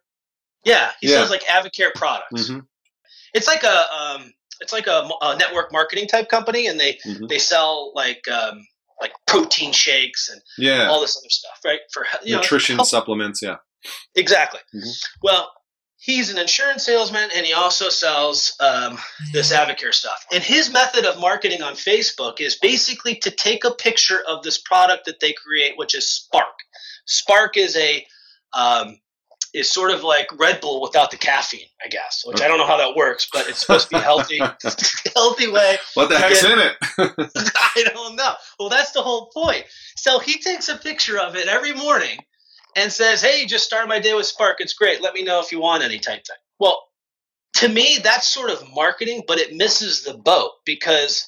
[0.64, 1.18] Yeah, he yeah.
[1.18, 2.48] sells like Advocare products.
[2.48, 2.60] Mm-hmm.
[3.34, 7.26] It's like a um, it's like a, a, network marketing type company, and they mm-hmm.
[7.26, 8.66] they sell like um,
[9.00, 10.88] like protein shakes and yeah.
[10.88, 11.80] all this other stuff, right?
[11.92, 13.56] For nutrition know, supplements, yeah.
[14.14, 14.60] Exactly.
[14.74, 14.90] Mm-hmm.
[15.22, 15.50] Well,
[15.98, 18.98] he's an insurance salesman and he also sells um,
[19.32, 20.24] this Advocare stuff.
[20.32, 24.58] And his method of marketing on Facebook is basically to take a picture of this
[24.58, 26.54] product that they create, which is Spark.
[27.06, 28.06] Spark is a
[28.52, 28.98] um,
[29.56, 32.22] is sort of like Red Bull without the caffeine, I guess.
[32.26, 34.38] Which I don't know how that works, but it's supposed to be healthy,
[35.14, 35.78] healthy way.
[35.94, 36.74] What the heck's get, in it?
[37.56, 38.34] I don't know.
[38.60, 39.64] Well, that's the whole point.
[39.96, 42.18] So he takes a picture of it every morning
[42.76, 44.60] and says, "Hey, just started my day with Spark.
[44.60, 45.00] It's great.
[45.00, 46.82] Let me know if you want any type thing." Well,
[47.54, 51.26] to me, that's sort of marketing, but it misses the boat because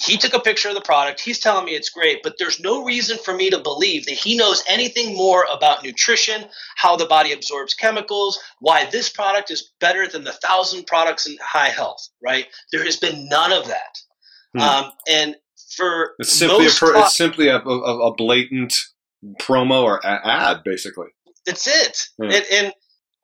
[0.00, 1.20] he took a picture of the product.
[1.20, 4.36] He's telling me it's great, but there's no reason for me to believe that he
[4.36, 6.44] knows anything more about nutrition,
[6.76, 11.36] how the body absorbs chemicals, why this product is better than the thousand products in
[11.42, 12.08] high health.
[12.22, 12.46] Right?
[12.72, 13.98] There has been none of that.
[14.54, 14.60] Hmm.
[14.60, 15.36] Um, and
[15.76, 18.74] for it's simply a, pro- it's simply a, a, a blatant
[19.40, 21.08] promo or ad, basically.
[21.46, 22.08] That's it.
[22.18, 22.36] Yeah.
[22.36, 22.72] And, and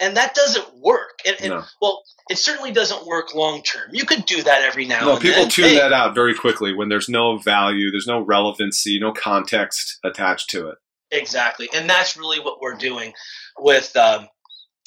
[0.01, 1.21] and that doesn't work.
[1.27, 1.65] And, and no.
[1.81, 3.91] well, it certainly doesn't work long term.
[3.93, 5.09] You could do that every now and then.
[5.09, 5.51] no, and people then.
[5.51, 5.77] tune hey.
[5.77, 10.69] that out very quickly when there's no value, there's no relevancy, no context attached to
[10.69, 10.79] it.
[11.13, 13.13] Exactly, and that's really what we're doing
[13.59, 14.27] with um,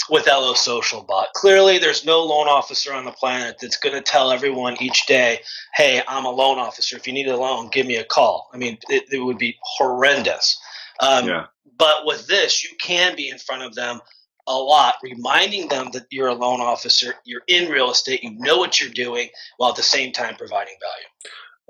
[0.09, 1.29] with LO Social Bot.
[1.33, 5.39] Clearly, there's no loan officer on the planet that's going to tell everyone each day,
[5.75, 6.97] "Hey, I'm a loan officer.
[6.97, 9.57] If you need a loan, give me a call." I mean, it, it would be
[9.61, 10.59] horrendous.
[10.99, 11.45] Um, yeah.
[11.77, 14.01] But with this, you can be in front of them
[14.49, 18.57] a lot, reminding them that you're a loan officer, you're in real estate, you know
[18.57, 21.05] what you're doing, while at the same time providing value.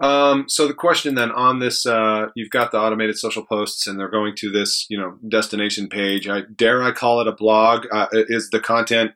[0.02, 4.00] Um, so the question then on this, uh, you've got the automated social posts, and
[4.00, 6.28] they're going to this, you know, destination page.
[6.28, 7.86] I dare I call it a blog?
[7.92, 9.12] Uh, is the content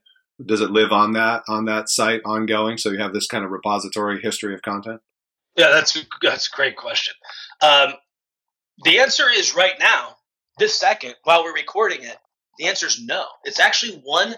[0.45, 2.77] does it live on that on that site ongoing?
[2.77, 5.01] So you have this kind of repository history of content.
[5.55, 7.13] Yeah, that's that's a great question.
[7.61, 7.93] Um,
[8.83, 10.17] the answer is right now,
[10.57, 12.17] this second, while we're recording it,
[12.57, 13.25] the answer is no.
[13.43, 14.35] It's actually one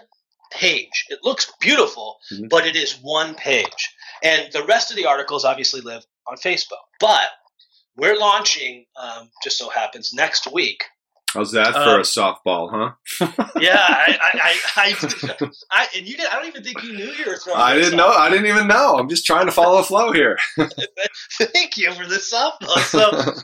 [0.50, 1.06] page.
[1.08, 2.48] It looks beautiful, mm-hmm.
[2.48, 3.94] but it is one page.
[4.22, 6.84] And the rest of the articles obviously live on Facebook.
[7.00, 7.28] But
[7.96, 10.84] we're launching, um, just so happens, next week.
[11.36, 13.50] How's that for um, a softball, huh?
[13.60, 15.10] yeah, I, I, I,
[15.70, 16.26] I, and you did.
[16.26, 17.60] I don't even think you knew you were throwing.
[17.60, 18.08] I didn't know.
[18.08, 18.96] I didn't even know.
[18.96, 20.38] I'm just trying to follow the flow here.
[20.56, 22.78] Thank you for the softball.
[22.78, 23.42] So,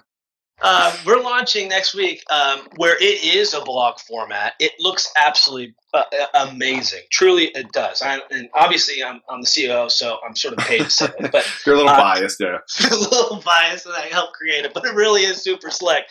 [0.63, 4.55] um, we're launching next week um, where it is a blog format.
[4.61, 7.03] It looks absolutely uh, uh amazing.
[7.11, 8.01] Truly, it does.
[8.01, 11.33] I, and obviously, I'm, I'm the CEO, so I'm sort of paid to say it.
[11.33, 12.63] But you're a little uh, biased there.
[12.91, 16.05] a little biased, and I helped create it, but it really is super slick.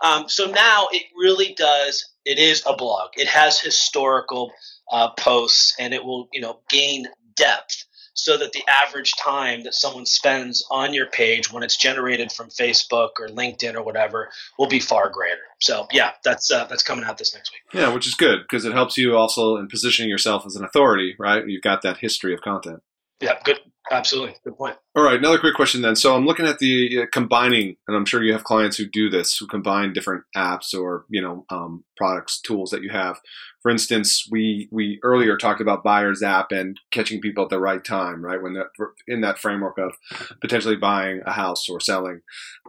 [0.00, 2.04] Um, so now it really does.
[2.24, 3.10] It is a blog.
[3.14, 4.52] It has historical
[4.90, 7.84] uh, posts, and it will, you know, gain depth
[8.14, 12.48] so that the average time that someone spends on your page when it's generated from
[12.48, 15.40] Facebook or LinkedIn or whatever will be far greater.
[15.60, 17.80] So yeah, that's uh, that's coming out this next week.
[17.80, 21.14] Yeah, which is good because it helps you also in positioning yourself as an authority,
[21.18, 21.46] right?
[21.46, 22.82] You've got that history of content.
[23.22, 23.60] Yeah, good.
[23.90, 24.34] Absolutely.
[24.44, 24.76] Good point.
[24.96, 25.18] All right.
[25.18, 25.96] Another quick question then.
[25.96, 29.08] So I'm looking at the uh, combining, and I'm sure you have clients who do
[29.08, 33.20] this, who combine different apps or, you know, um, products, tools that you have.
[33.60, 37.84] For instance, we, we earlier talked about Buyer Zapp and catching people at the right
[37.84, 38.42] time, right?
[38.42, 38.66] When that,
[39.06, 39.92] in that framework of
[40.40, 42.22] potentially buying a house or selling.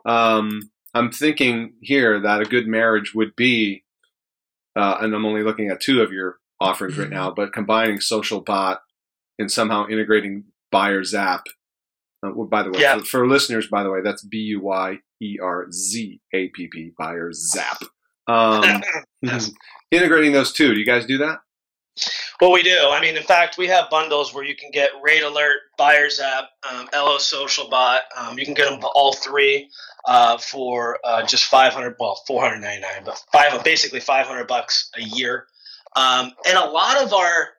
[0.06, 3.84] Um, I'm thinking here that a good marriage would be,
[4.76, 7.16] uh, and I'm only looking at two of your offerings right mm-hmm.
[7.16, 8.82] now, but combining social bot
[9.40, 11.46] and somehow integrating Buyer Zapp.
[12.26, 13.00] Uh, well, by the way, yeah.
[13.00, 16.68] for, for, listeners, by the way, that's B U Y E R Z A P
[16.68, 17.82] P Buyer Zapp.
[18.28, 18.82] Um,
[19.92, 20.74] integrating those two.
[20.74, 21.40] Do you guys do that?
[22.42, 22.90] Well, we do.
[22.90, 26.50] I mean, in fact, we have bundles where you can get Rate Alert, Buyer Zapp,
[26.70, 28.02] um, LO Social Bot.
[28.18, 29.70] Um, you can get them all three
[30.06, 35.46] uh, for uh, just 500, well, 499, but five, basically 500 bucks a year.
[35.96, 37.50] Um, and a lot of our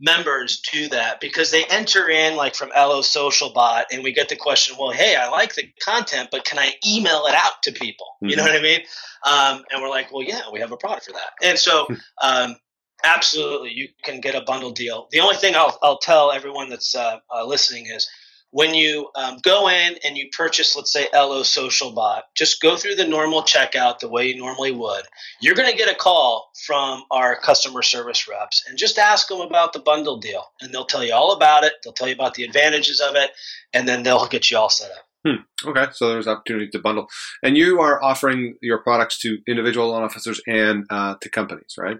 [0.00, 4.28] members do that because they enter in like from LO Social Bot and we get
[4.28, 7.72] the question, well, hey, I like the content, but can I email it out to
[7.72, 8.06] people?
[8.16, 8.28] Mm-hmm.
[8.28, 8.52] You know mm-hmm.
[8.52, 8.80] what I mean?
[9.26, 11.32] Um, and we're like, well, yeah, we have a product for that.
[11.42, 11.94] And so, hmm.
[12.22, 12.56] um,
[13.02, 15.08] absolutely, you can get a bundle deal.
[15.10, 18.08] The only thing I'll, I'll tell everyone that's uh, uh, listening is
[18.50, 22.76] when you um, go in and you purchase, let's say, LO Social Bot, just go
[22.76, 25.04] through the normal checkout the way you normally would.
[25.40, 29.40] You're going to get a call from our customer service reps and just ask them
[29.40, 30.44] about the bundle deal.
[30.60, 31.74] And they'll tell you all about it.
[31.84, 33.30] They'll tell you about the advantages of it.
[33.72, 35.04] And then they'll get you all set up.
[35.26, 35.68] Hmm.
[35.68, 37.08] Okay, so there's opportunity to bundle,
[37.42, 41.98] and you are offering your products to individual loan officers and uh, to companies, right?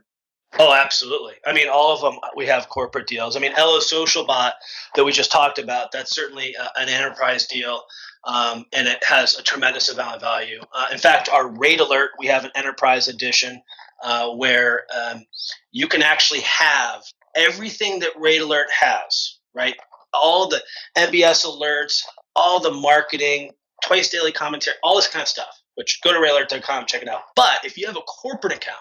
[0.59, 1.35] Oh, absolutely.
[1.45, 3.37] I mean, all of them, we have corporate deals.
[3.37, 4.55] I mean, LO Social Bot
[4.95, 7.83] that we just talked about, that's certainly uh, an enterprise deal.
[8.25, 10.61] Um, and it has a tremendous amount of value.
[10.73, 13.63] Uh, in fact, our rate alert, we have an enterprise edition
[14.03, 15.25] uh, where um,
[15.71, 17.03] you can actually have
[17.37, 19.77] everything that rate alert has, right?
[20.15, 20.63] All the
[20.97, 22.03] MBS alerts,
[22.35, 23.53] all the marketing,
[23.85, 27.23] twice daily commentary, all this kind of stuff, which go to ratealert.com, check it out.
[27.37, 28.79] But if you have a corporate account,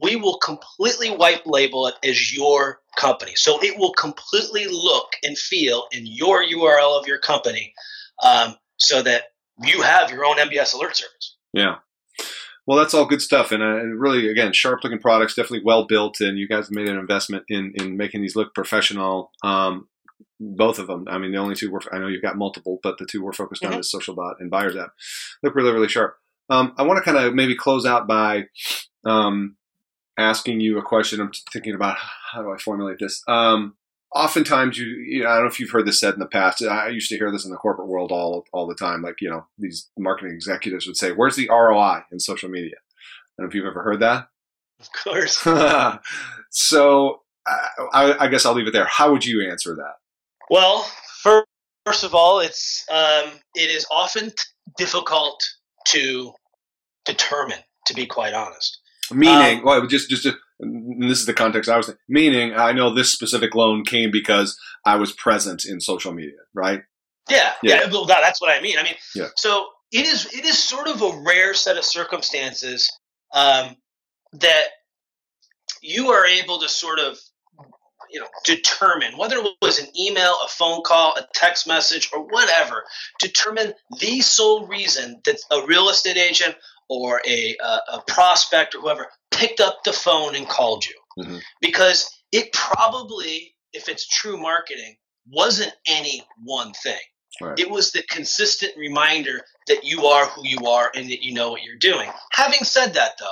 [0.00, 3.32] we will completely white label it as your company.
[3.36, 7.74] So it will completely look and feel in your URL of your company
[8.22, 9.24] um, so that
[9.62, 11.36] you have your own MBS alert service.
[11.52, 11.76] Yeah.
[12.66, 16.38] Well, that's all good stuff, and uh, really, again, sharp-looking products, definitely well built, and
[16.38, 19.32] you guys made an investment in in making these look professional.
[19.42, 19.88] Um,
[20.40, 21.04] both of them.
[21.08, 23.32] I mean, the only two were I know you've got multiple, but the two we're
[23.32, 23.74] focused mm-hmm.
[23.74, 24.92] on is Social Bot and Buyer Zapp.
[25.42, 26.16] Look really, really sharp.
[26.48, 28.44] Um, I want to kind of maybe close out by
[29.04, 29.56] um,
[30.18, 31.20] asking you a question.
[31.20, 31.96] I'm thinking about
[32.32, 33.22] how do I formulate this.
[33.26, 33.76] Um,
[34.14, 36.62] oftentimes, you, you know, I don't know if you've heard this said in the past.
[36.62, 39.02] I used to hear this in the corporate world all all the time.
[39.02, 43.42] Like you know, these marketing executives would say, "Where's the ROI in social media?" I
[43.42, 44.28] don't know if you've ever heard that.
[44.80, 45.38] Of course.
[46.50, 48.86] so I, I, guess I'll leave it there.
[48.86, 49.94] How would you answer that?
[50.50, 50.82] Well,
[51.22, 51.46] first,
[51.84, 54.32] first of all, it's um, it is often
[54.76, 55.42] difficult
[55.88, 56.32] to
[57.04, 57.58] determine.
[57.86, 58.80] To be quite honest,
[59.12, 62.02] Meaning, um, well, just just this is the context I was thinking.
[62.08, 66.82] Meaning, I know this specific loan came because I was present in social media, right?
[67.28, 67.82] Yeah, yeah.
[67.82, 68.78] yeah well, that's what I mean.
[68.78, 69.28] I mean, yeah.
[69.36, 72.90] so it is it is sort of a rare set of circumstances
[73.32, 73.76] um,
[74.32, 74.64] that
[75.82, 77.18] you are able to sort of
[78.10, 82.24] you know determine whether it was an email a phone call a text message or
[82.26, 82.84] whatever
[83.18, 86.54] determine the sole reason that a real estate agent
[86.88, 91.38] or a, a, a prospect or whoever picked up the phone and called you mm-hmm.
[91.60, 94.96] because it probably if it's true marketing
[95.30, 96.98] wasn't any one thing
[97.40, 97.58] right.
[97.58, 101.50] it was the consistent reminder that you are who you are and that you know
[101.50, 103.26] what you're doing having said that though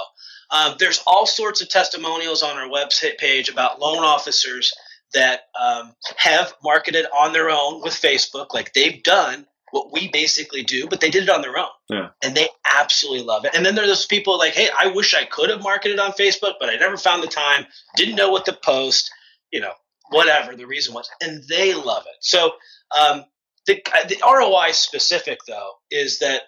[0.50, 4.72] um, there's all sorts of testimonials on our website page about loan officers
[5.14, 10.62] that um, have marketed on their own with facebook like they've done what we basically
[10.62, 11.66] do, but they did it on their own.
[11.88, 12.11] Yeah.
[12.22, 13.54] And they absolutely love it.
[13.54, 16.54] And then there's those people like, hey, I wish I could have marketed on Facebook,
[16.61, 19.11] but I never found the time, didn't know what to post,
[19.50, 19.72] you know,
[20.11, 21.08] whatever the reason was.
[21.22, 22.16] And they love it.
[22.20, 22.52] So
[22.96, 23.24] um,
[23.66, 26.42] the, the ROI specific, though, is that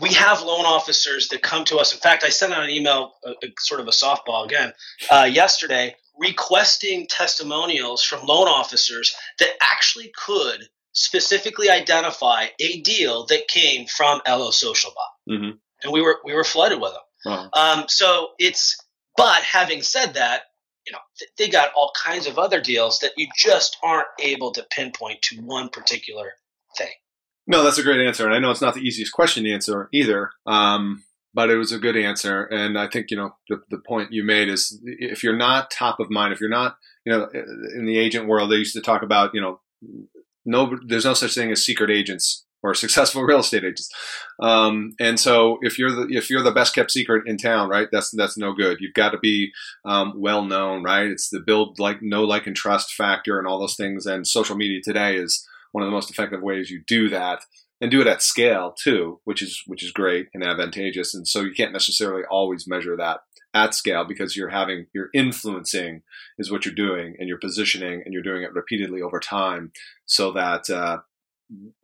[0.00, 1.92] we have loan officers that come to us.
[1.92, 4.72] In fact, I sent out an email, a, a sort of a softball again,
[5.12, 13.48] uh, yesterday, requesting testimonials from loan officers that actually could specifically identify a deal that
[13.48, 15.50] came from LO Social Bot, mm-hmm.
[15.82, 17.50] and we were we were flooded with them.
[17.52, 18.76] Um, so it's
[19.16, 20.42] but having said that,
[20.86, 20.98] you know
[21.38, 25.36] they got all kinds of other deals that you just aren't able to pinpoint to
[25.40, 26.32] one particular
[26.76, 26.92] thing.
[27.46, 29.88] No, that's a great answer, and I know it's not the easiest question to answer
[29.92, 30.30] either.
[30.46, 31.04] Um,
[31.34, 34.22] but it was a good answer, and I think you know the, the point you
[34.22, 37.28] made is if you're not top of mind, if you're not you know
[37.74, 39.60] in the agent world, they used to talk about you know
[40.44, 43.90] no, there's no such thing as secret agents or successful real estate agents.
[44.40, 47.88] Um, and so if you're the if you're the best kept secret in town, right?
[47.90, 48.78] That's that's no good.
[48.80, 49.52] You've got to be
[49.84, 51.06] um, well known, right?
[51.06, 54.06] It's the build like no like and trust factor and all those things.
[54.06, 57.40] And social media today is one of the most effective ways you do that
[57.80, 61.14] and do it at scale too, which is which is great and advantageous.
[61.14, 63.20] And so you can't necessarily always measure that
[63.54, 66.02] at scale because you're having you're influencing
[66.38, 69.72] is what you're doing and you're positioning and you're doing it repeatedly over time
[70.06, 70.98] so that uh,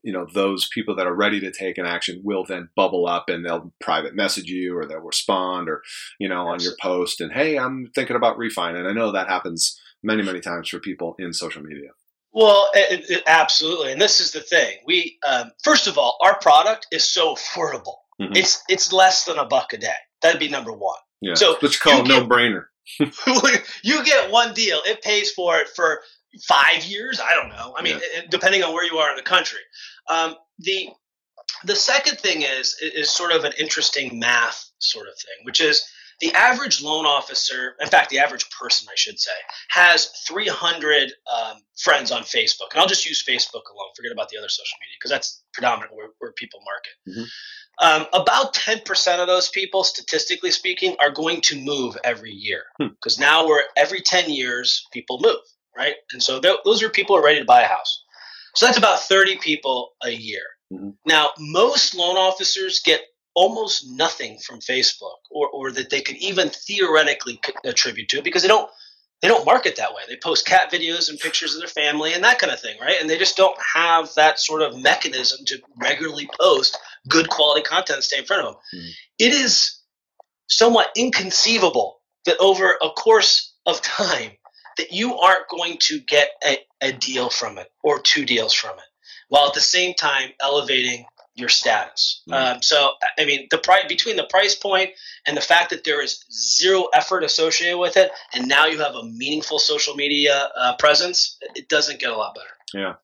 [0.03, 3.29] you know those people that are ready to take an action will then bubble up
[3.29, 5.83] and they'll private message you or they'll respond or
[6.19, 9.29] you know on your post and hey i'm thinking about refining and i know that
[9.29, 11.91] happens many many times for people in social media.
[12.33, 13.93] Well it, it, absolutely.
[13.93, 14.79] And this is the thing.
[14.87, 17.97] We um, first of all our product is so affordable.
[18.21, 18.37] Mm-hmm.
[18.37, 19.93] it's it's less than a buck a day.
[20.23, 22.67] That'd be number one yeah so what you call no-brainer
[23.83, 26.01] you get one deal it pays for it for
[26.43, 27.21] five years.
[27.21, 27.75] I don't know.
[27.77, 28.23] I mean, yeah.
[28.31, 29.61] depending on where you are in the country.
[30.09, 30.89] Um, the
[31.65, 35.87] the second thing is is sort of an interesting math sort of thing, which is
[36.21, 39.31] the average loan officer, in fact, the average person, I should say,
[39.71, 42.73] has 300 um, friends on Facebook.
[42.73, 45.97] And I'll just use Facebook alone, forget about the other social media, because that's predominantly
[45.97, 47.21] where, where people market.
[47.21, 47.29] Mm-hmm.
[47.81, 52.65] Um, about 10% of those people, statistically speaking, are going to move every year.
[52.79, 53.23] Because hmm.
[53.23, 55.39] now we're every 10 years, people move
[55.79, 55.95] right?
[56.13, 58.03] And so th- those are people who are ready to buy a house.
[58.55, 60.43] So that's about 30 people a year.
[60.73, 60.91] Mm-hmm.
[61.07, 63.01] Now, most loan officers get
[63.35, 68.49] almost nothing from Facebook or, or that they could even theoretically attribute to because they
[68.49, 68.69] don't
[69.21, 70.03] they don't market that way.
[70.09, 72.97] They post cat videos and pictures of their family and that kind of thing, right?
[73.01, 78.05] And they just don't have that sort of mechanism to regularly post good quality content
[78.05, 78.63] stay in front of them.
[78.75, 78.89] Mm-hmm.
[79.19, 79.81] It is
[80.49, 84.33] somewhat inconceivable that over a course of time
[84.77, 88.79] that you aren't going to get a, a deal from it or two deals from
[88.79, 88.85] it,
[89.29, 91.05] while at the same time elevating
[91.39, 92.23] your status.
[92.29, 92.57] Mm.
[92.57, 94.91] Um, so, I mean, the price between the price point
[95.27, 98.95] and the fact that there is zero effort associated with it, and now you have
[98.95, 102.47] a meaningful social media uh, presence, it doesn't get a lot better.
[102.75, 102.95] Yeah,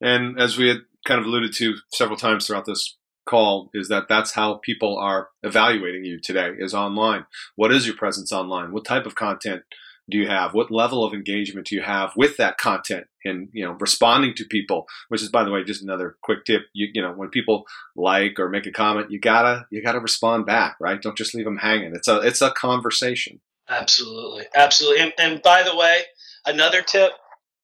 [0.00, 2.96] and as we had kind of alluded to several times throughout this
[3.26, 7.26] call, is that that's how people are evaluating you today is online.
[7.54, 8.72] What is your presence online?
[8.72, 9.62] What type of content
[10.10, 10.54] do you have?
[10.54, 14.44] What level of engagement do you have with that content and, you know, responding to
[14.44, 16.62] people, which is, by the way, just another quick tip.
[16.72, 17.64] You, you know, when people
[17.96, 21.00] like or make a comment, you gotta, you gotta respond back, right?
[21.00, 21.94] Don't just leave them hanging.
[21.94, 23.40] It's a, it's a conversation.
[23.68, 24.46] Absolutely.
[24.54, 25.00] Absolutely.
[25.00, 26.02] And, and by the way,
[26.46, 27.12] another tip,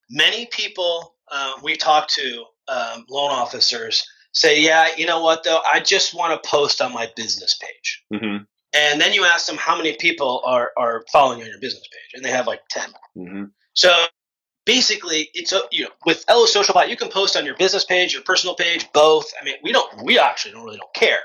[0.08, 5.60] many people uh, we talk to, um, loan officers say, yeah, you know what though?
[5.66, 8.04] I just want to post on my business page.
[8.12, 8.44] Mm-hmm.
[8.76, 11.88] And then you ask them how many people are, are following you on your business
[11.90, 12.90] page, and they have like 10.
[13.16, 13.44] Mm-hmm.
[13.72, 13.90] So
[14.66, 17.84] basically, it's a, you know, with LO Social Bot, you can post on your business
[17.84, 19.32] page, your personal page, both.
[19.40, 21.20] I mean, we don't, we actually don't really don't care.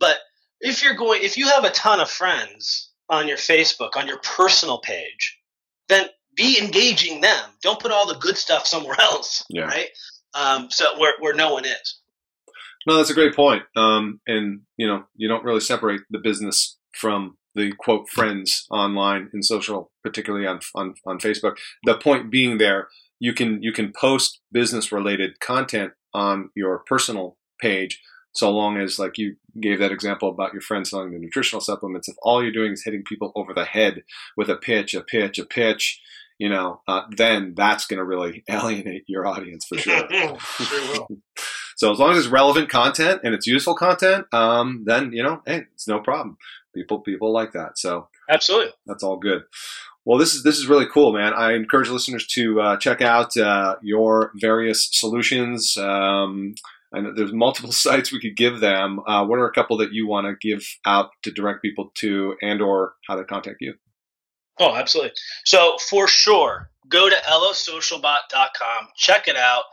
[0.00, 0.16] But
[0.60, 4.18] if you're going, if you have a ton of friends on your Facebook, on your
[4.18, 5.38] personal page,
[5.88, 7.50] then be engaging them.
[7.62, 9.64] Don't put all the good stuff somewhere else, yeah.
[9.64, 9.88] right?
[10.32, 12.00] Um, so where, where no one is.
[12.86, 13.62] No, that's a great point.
[13.76, 19.30] Um, and you know, you don't really separate the business from the quote friends online
[19.32, 21.56] and social, particularly on, on, on Facebook.
[21.84, 22.88] The point being there,
[23.20, 28.00] you can you can post business related content on your personal page
[28.34, 32.08] so long as like you gave that example about your friend selling the nutritional supplements
[32.08, 34.02] if all you're doing is hitting people over the head
[34.36, 36.00] with a pitch a pitch a pitch
[36.38, 40.08] you know uh, then that's going to really alienate your audience for sure,
[40.40, 41.06] sure
[41.76, 45.40] so as long as it's relevant content and it's useful content um, then you know
[45.46, 46.36] hey it's no problem
[46.74, 47.78] people people like that.
[47.78, 49.44] So absolutely, that's all good.
[50.04, 51.32] Well, this is this is really cool, man.
[51.32, 55.76] I encourage listeners to uh, check out uh, your various solutions.
[55.76, 56.54] Um,
[56.94, 59.00] and there's multiple sites we could give them.
[59.06, 62.36] Uh, what are a couple that you want to give out to direct people to,
[62.40, 63.74] and or how to contact you?
[64.60, 65.12] Oh, absolutely.
[65.44, 68.88] So for sure, go to losocialbot.com.
[68.96, 69.64] Check it out.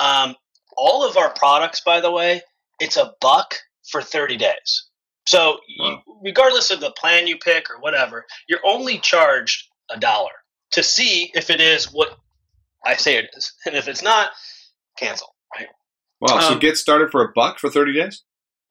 [0.00, 0.34] Um,
[0.76, 2.42] all of our products, by the way,
[2.80, 3.54] it's a buck
[3.88, 4.88] for 30 days.
[5.26, 6.02] So, wow.
[6.06, 10.32] you, regardless of the plan you pick or whatever, you're only charged a dollar
[10.72, 12.16] to see if it is what
[12.84, 14.30] I say it is, and if it's not,
[14.98, 15.34] cancel.
[15.56, 15.68] Right?
[16.20, 16.36] Wow!
[16.36, 18.22] Um, so get started for a buck for thirty days.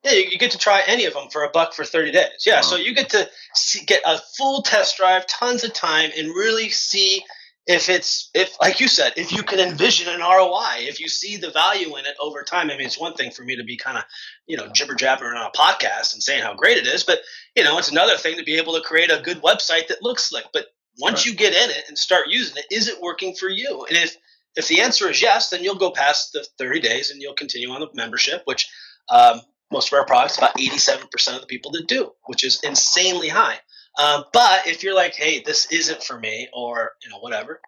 [0.03, 2.43] Yeah, you, you, get to try any of them for a buck for thirty days.
[2.45, 2.61] Yeah, wow.
[2.61, 6.69] so you get to see, get a full test drive, tons of time, and really
[6.69, 7.23] see
[7.65, 11.37] if it's if like you said if you can envision an roi if you see
[11.37, 13.77] the value in it over time i mean it's one thing for me to be
[13.77, 14.03] kind of
[14.47, 17.19] you know jibber jabbering on a podcast and saying how great it is but
[17.55, 20.25] you know it's another thing to be able to create a good website that looks
[20.25, 20.65] slick but
[20.99, 21.25] once right.
[21.27, 24.17] you get in it and start using it is it working for you and if
[24.55, 27.69] if the answer is yes, then you'll go past the 30 days and you'll continue
[27.69, 28.69] on the membership, which
[29.09, 29.41] um,
[29.71, 33.59] most of our products, about 87% of the people that do, which is insanely high.
[34.01, 37.61] Um, but if you're like, hey, this isn't for me, or you know, whatever,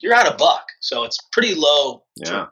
[0.00, 0.66] you're out a buck.
[0.80, 2.04] So it's pretty low.
[2.16, 2.46] Yeah.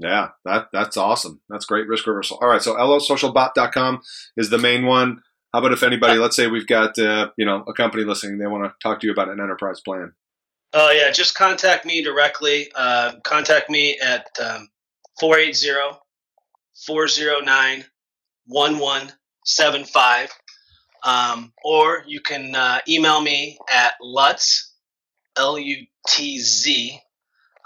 [0.00, 1.40] Yeah, that that's awesome.
[1.48, 2.38] That's great risk reversal.
[2.40, 4.00] All right, so losocialbot.com
[4.36, 5.22] is the main one.
[5.52, 8.46] How about if anybody, let's say we've got uh, you know a company listening, they
[8.46, 10.12] want to talk to you about an enterprise plan.
[10.72, 12.70] Oh yeah, just contact me directly.
[12.76, 14.68] Uh, contact me at um,
[15.18, 15.98] 480
[16.86, 17.84] 409
[18.46, 20.30] 1175.
[21.04, 24.72] Um, or you can uh, email me at Lutz,
[25.36, 27.00] L U T Z,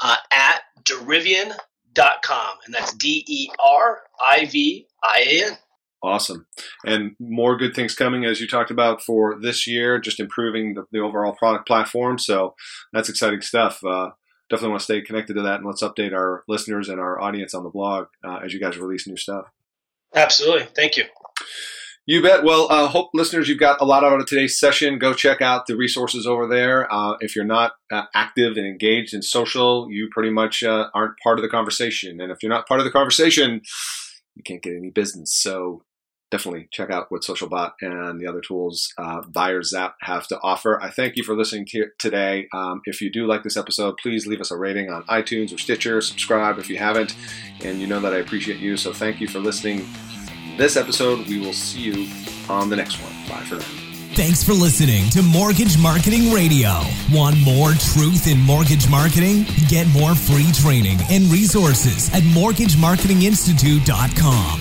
[0.01, 2.57] uh, at derivian.com.
[2.65, 5.59] And that's D E R I V I A N.
[6.05, 6.47] Awesome.
[6.85, 10.85] And more good things coming, as you talked about for this year, just improving the,
[10.91, 12.19] the overall product platform.
[12.19, 12.55] So
[12.93, 13.85] that's exciting stuff.
[13.85, 14.11] Uh,
[14.51, 15.61] definitely want to stay connected to that.
[15.61, 18.77] And let's update our listeners and our audience on the blog uh, as you guys
[18.79, 19.47] release new stuff.
[20.15, 20.67] Absolutely.
[20.75, 21.05] Thank you.
[22.05, 22.43] You bet.
[22.43, 24.99] Well, uh, hope listeners, you've got a lot out of today's session.
[24.99, 26.93] Go check out the resources over there.
[26.93, 31.17] Uh, if you're not uh, active and engaged in social, you pretty much uh, aren't
[31.23, 32.21] part of the conversation.
[32.21, 33.61] And if you're not part of the conversation,
[34.35, 35.33] you can't get any business.
[35.33, 35.85] So
[36.33, 40.83] definitely check out what SocialBot and the other tools uh, BuyerZapp have to offer.
[40.83, 42.49] I thank you for listening to today.
[42.53, 45.59] Um, if you do like this episode, please leave us a rating on iTunes or
[45.59, 46.01] Stitcher.
[46.01, 47.15] Subscribe if you haven't,
[47.63, 48.77] and you know that I appreciate you.
[48.77, 49.87] So thank you for listening.
[50.57, 52.09] This episode, we will see you
[52.49, 53.13] on the next one.
[53.29, 53.65] Bye for now.
[54.15, 56.81] Thanks for listening to Mortgage Marketing Radio.
[57.11, 59.47] Want more truth in mortgage marketing?
[59.69, 64.61] Get more free training and resources at mortgagemarketinginstitute.com.